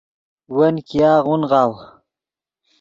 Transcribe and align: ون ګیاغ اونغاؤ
ون 0.57 0.75
ګیاغ 0.89 1.23
اونغاؤ 1.29 1.73